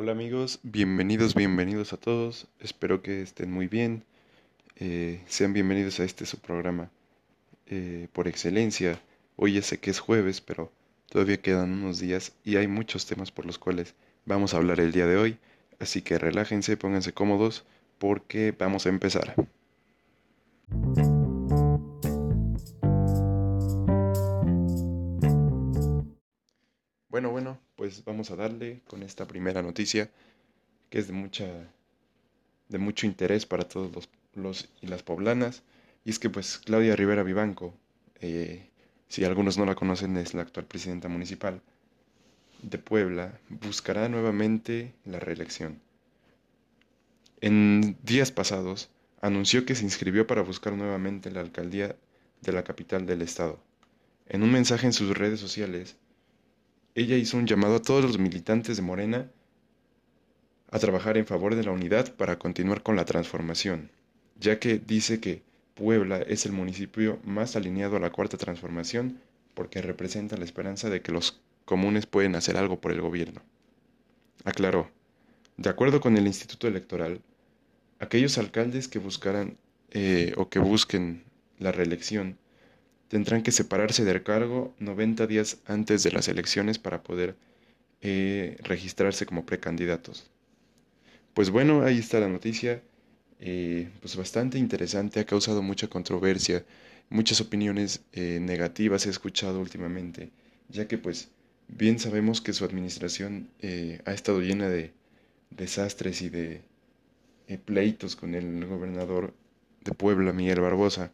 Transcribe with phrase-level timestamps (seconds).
[0.00, 2.46] Hola amigos, bienvenidos, bienvenidos a todos.
[2.60, 4.04] Espero que estén muy bien.
[4.76, 6.88] Eh, sean bienvenidos a este su programa
[7.66, 9.02] eh, por excelencia.
[9.34, 10.70] Hoy ya sé que es jueves, pero
[11.10, 14.92] todavía quedan unos días y hay muchos temas por los cuales vamos a hablar el
[14.92, 15.38] día de hoy.
[15.80, 17.64] Así que relájense, pónganse cómodos
[17.98, 19.34] porque vamos a empezar.
[27.08, 30.10] Bueno, bueno, pues vamos a darle con esta primera noticia
[30.90, 31.46] que es de mucha
[32.68, 35.62] de mucho interés para todos los, los y las poblanas.
[36.04, 37.72] Y es que pues Claudia Rivera Vivanco
[38.20, 38.68] eh,
[39.08, 41.62] si algunos no la conocen es la actual presidenta municipal
[42.60, 45.80] de Puebla buscará nuevamente la reelección.
[47.40, 48.90] En días pasados
[49.22, 51.96] anunció que se inscribió para buscar nuevamente la alcaldía
[52.42, 53.58] de la capital del estado.
[54.28, 55.96] En un mensaje en sus redes sociales
[56.98, 59.30] ella hizo un llamado a todos los militantes de Morena
[60.70, 63.90] a trabajar en favor de la unidad para continuar con la transformación,
[64.38, 65.42] ya que dice que
[65.74, 69.20] Puebla es el municipio más alineado a la cuarta transformación
[69.54, 73.42] porque representa la esperanza de que los comunes pueden hacer algo por el gobierno.
[74.44, 74.90] Aclaró,
[75.56, 77.20] de acuerdo con el Instituto Electoral,
[78.00, 79.56] aquellos alcaldes que buscaran
[79.90, 81.22] eh, o que busquen
[81.58, 82.38] la reelección
[83.08, 87.36] tendrán que separarse del cargo 90 días antes de las elecciones para poder
[88.02, 90.30] eh, registrarse como precandidatos.
[91.34, 92.82] Pues bueno, ahí está la noticia,
[93.40, 96.64] eh, pues bastante interesante, ha causado mucha controversia,
[97.08, 100.30] muchas opiniones eh, negativas he escuchado últimamente,
[100.68, 101.30] ya que pues
[101.68, 103.48] bien sabemos que su administración
[104.04, 104.92] ha estado llena de
[105.50, 106.62] desastres y de
[107.64, 109.34] pleitos con el gobernador
[109.84, 111.12] de Puebla, Miguel Barbosa,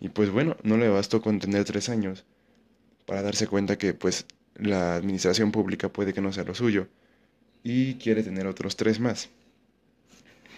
[0.00, 2.24] y pues bueno, no le bastó con tener tres años
[3.06, 6.88] para darse cuenta que pues la administración pública puede que no sea lo suyo
[7.62, 9.28] y quiere tener otros tres más.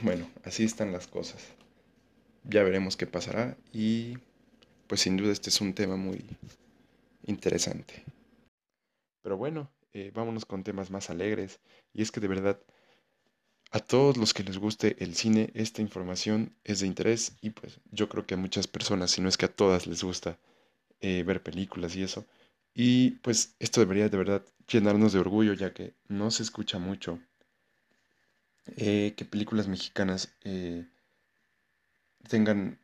[0.02, 1.42] Bueno, así están las cosas.
[2.44, 4.18] Ya veremos qué pasará y
[4.86, 6.24] pues sin duda este es un tema muy
[7.26, 8.04] interesante.
[9.22, 11.60] Pero bueno, eh, vámonos con temas más alegres
[11.92, 12.60] y es que de verdad
[13.70, 17.80] a todos los que les guste el cine, esta información es de interés y pues
[17.90, 20.38] yo creo que a muchas personas, si no es que a todas les gusta
[21.00, 22.26] eh, ver películas y eso.
[22.74, 27.20] Y pues esto debería de verdad llenarnos de orgullo ya que no se escucha mucho
[28.76, 30.86] eh, que películas mexicanas eh,
[32.28, 32.78] tengan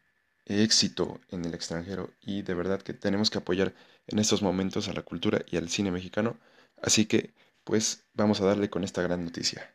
[0.46, 3.74] éxito en el extranjero y de verdad que tenemos que apoyar
[4.06, 6.38] en estos momentos a la cultura y al cine mexicano.
[6.82, 7.32] Así que
[7.64, 9.72] pues vamos a darle con esta gran noticia.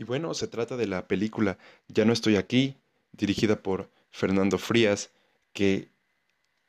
[0.00, 2.74] Y bueno, se trata de la película Ya no estoy aquí,
[3.12, 5.10] dirigida por Fernando Frías,
[5.52, 5.88] que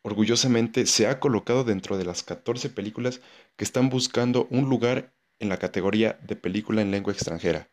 [0.02, 3.22] orgullosamente se ha colocado dentro de las 14 películas
[3.56, 7.70] que están buscando un lugar en la categoría de película en lengua extranjera.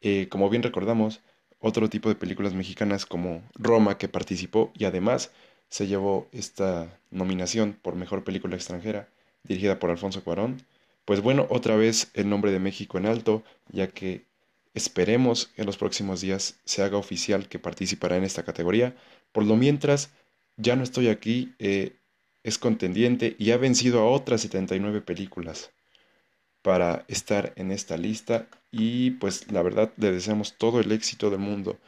[0.00, 1.20] Eh, como bien recordamos,
[1.58, 5.32] otro tipo de películas mexicanas como Roma que participó y además
[5.68, 9.10] se llevó esta nominación por Mejor Película Extranjera,
[9.42, 10.62] dirigida por Alfonso Cuarón.
[11.04, 14.27] Pues bueno, otra vez el nombre de México en alto, ya que
[14.78, 18.94] Esperemos que en los próximos días se haga oficial que participará en esta categoría.
[19.32, 20.10] Por lo mientras,
[20.56, 21.96] ya no estoy aquí, eh,
[22.44, 25.72] es contendiente y ha vencido a otras 79 películas
[26.62, 28.46] para estar en esta lista.
[28.70, 31.80] Y pues la verdad le deseamos todo el éxito del mundo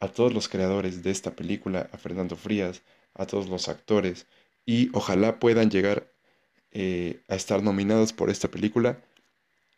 [0.00, 2.80] a todos los creadores de esta película, a Fernando Frías,
[3.12, 4.26] a todos los actores.
[4.64, 6.10] Y ojalá puedan llegar
[6.70, 9.02] eh, a estar nominados por esta película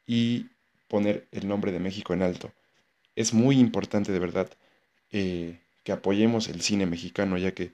[0.07, 0.51] y
[0.87, 2.53] poner el nombre de México en alto
[3.21, 4.51] es muy importante de verdad
[5.13, 7.73] eh, que apoyemos el cine mexicano, ya que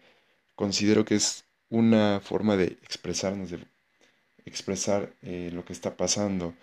[0.57, 3.61] considero que es una forma de expresarnos, de
[4.45, 6.55] expresar eh, lo que está pasando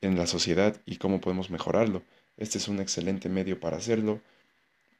[0.00, 2.02] en la sociedad y cómo podemos mejorarlo.
[2.36, 4.20] Este es un excelente medio para hacerlo.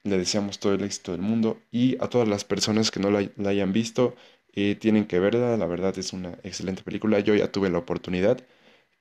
[0.05, 3.31] Le deseamos todo el éxito del mundo y a todas las personas que no la,
[3.49, 4.17] hayan visto,
[4.55, 5.57] eh, tienen que verla.
[5.57, 7.21] La verdad es una excelente película.
[7.21, 8.41] Yo ya tuve la oportunidad.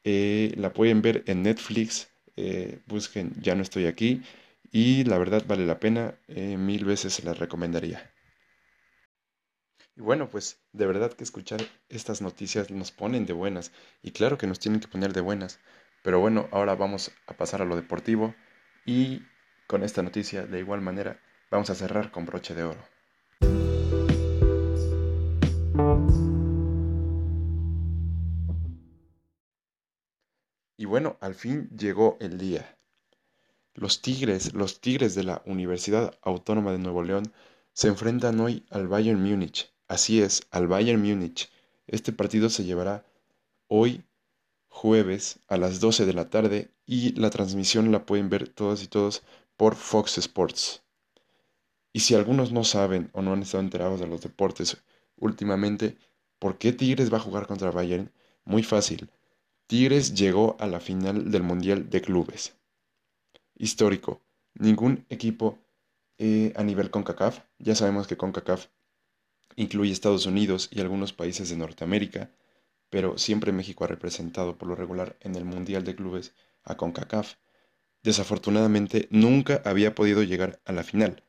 [0.04, 4.21] la pueden ver en Netflix eh, busquen Ya no estoy aquí
[4.71, 8.13] y la verdad vale la pena, eh, mil veces se las recomendaría.
[9.95, 11.59] Y bueno, pues de verdad que escuchar
[11.89, 13.71] estas noticias nos ponen de buenas
[14.01, 15.59] y claro que nos tienen que poner de buenas,
[16.01, 18.33] pero bueno, ahora vamos a pasar a lo deportivo
[18.86, 19.24] y
[19.68, 21.19] con esta noticia de igual manera
[21.51, 22.81] vamos a cerrar con broche de oro.
[31.00, 32.78] Bueno, al fin llegó el día.
[33.74, 37.31] Los Tigres, los Tigres de la Universidad Autónoma de Nuevo León,
[37.72, 39.74] se enfrentan hoy al Bayern Múnich.
[39.88, 41.50] Así es, al Bayern Múnich.
[41.88, 43.06] Este partido se llevará
[43.69, 44.04] hoy
[44.68, 48.88] jueves a las 12 de la tarde y la transmisión la pueden ver todas y
[48.88, 49.24] todos
[49.56, 50.84] por Fox Sports.
[51.94, 54.84] Y si algunos no saben o no han estado enterados de los deportes
[55.16, 55.98] últimamente,
[56.40, 58.12] ¿por qué Tigres va a jugar contra Bayern?
[58.44, 59.10] Muy fácil.
[59.69, 62.56] Tigres llegó a la final del Mundial de Clubes.
[63.56, 64.19] Histórico.
[64.56, 65.60] Ningún equipo
[66.18, 68.66] eh, a nivel CONCACAF, ya sabemos que CONCACAF
[69.57, 72.31] incluye Estados Unidos y algunos países de Norteamérica,
[72.89, 76.33] pero siempre México ha representado por lo regular en el Mundial de Clubes
[76.63, 77.36] a CONCACAF.
[78.01, 81.22] Desafortunadamente nunca había podido llegar a la final.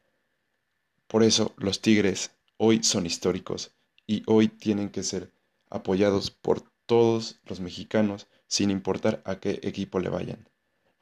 [1.09, 3.73] Por eso los Tigres hoy son históricos
[4.07, 5.31] y hoy tienen que ser
[5.69, 10.49] apoyados por todos los mexicanos sin importar a qué equipo le vayan.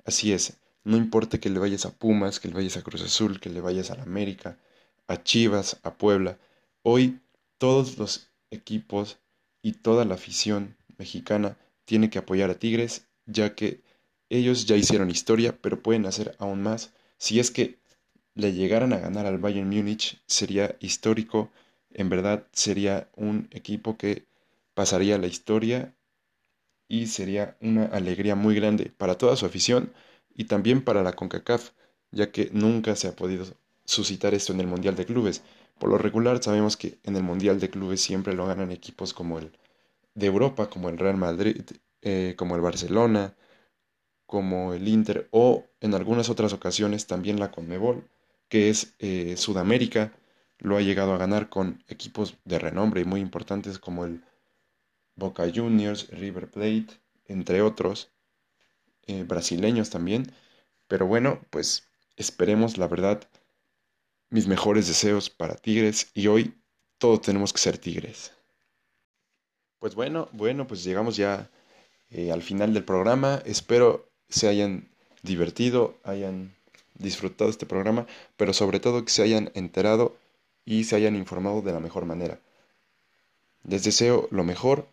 [0.04, 3.40] Así es, no importa que le vayas a Pumas, que le vayas a Cruz Azul,
[3.40, 4.58] que le vayas a la América,
[5.06, 6.36] a Chivas, a Puebla,
[6.82, 7.20] hoy
[7.56, 9.16] todos los equipos
[9.62, 11.56] y toda la afición mexicana
[11.86, 13.80] tiene que apoyar a Tigres, ya que
[14.28, 16.92] ellos ya hicieron historia, pero pueden hacer aún más.
[17.16, 17.78] Si es que
[18.34, 21.50] le llegaran a ganar al Bayern Múnich, sería histórico,
[21.94, 24.27] en verdad sería un equipo que
[24.78, 25.92] pasaría la historia
[26.86, 29.92] y sería una alegría muy grande para toda su afición
[30.32, 31.72] y también para la CONCACAF,
[32.12, 33.44] ya que nunca se ha podido
[33.84, 35.42] suscitar esto en el Mundial de Clubes.
[35.80, 39.40] Por lo regular sabemos que en el Mundial de Clubes siempre lo ganan equipos como
[39.40, 39.50] el
[40.14, 41.62] de Europa, como el Real Madrid,
[42.02, 43.34] eh, como el Barcelona,
[44.26, 48.08] como el Inter o en algunas otras ocasiones también la Conmebol,
[48.48, 50.12] que es eh, Sudamérica,
[50.58, 54.22] lo ha llegado a ganar con equipos de renombre y muy importantes como el
[55.18, 56.86] Boca Juniors, River Plate,
[57.26, 58.10] entre otros,
[59.06, 60.32] eh, brasileños también.
[60.86, 63.20] Pero bueno, pues esperemos la verdad
[64.30, 66.54] mis mejores deseos para Tigres y hoy
[66.98, 68.32] todos tenemos que ser Tigres.
[69.80, 71.50] Pues bueno, bueno, pues llegamos ya
[72.10, 73.42] eh, al final del programa.
[73.44, 74.88] Espero se hayan
[75.22, 76.54] divertido, hayan
[76.94, 78.06] disfrutado este programa,
[78.36, 80.16] pero sobre todo que se hayan enterado
[80.64, 82.40] y se hayan informado de la mejor manera.
[83.64, 84.86] Les deseo lo mejor,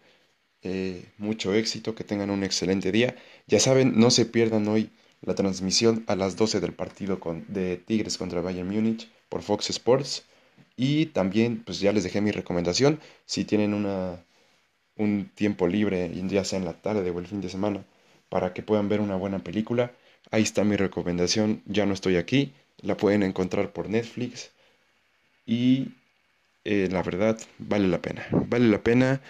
[0.65, 3.15] eh, mucho éxito, que tengan un excelente día.
[3.47, 4.89] Ya saben, no se pierdan hoy
[5.21, 9.69] la transmisión a las 12 del partido con, de Tigres contra Bayern Múnich por Fox
[9.69, 10.25] Sports.
[10.77, 14.25] Y también, pues ya les dejé mi recomendación, si tienen una,
[14.97, 17.85] un tiempo libre, ya sea en la tarde o el fin de semana,
[18.29, 19.93] para que puedan ver una buena película,
[20.31, 24.51] ahí está mi recomendación, ya no estoy aquí, la pueden encontrar por Netflix.
[25.45, 25.89] Y
[26.65, 29.21] eh, la verdad vale la pena, vale la pena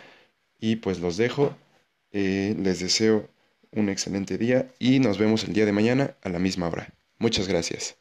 [0.59, 1.55] y pues los dejo,
[2.11, 3.29] eh, les deseo
[3.71, 6.93] un excelente día y nos vemos el día de mañana a la misma hora.
[7.19, 7.97] Muchas gracias.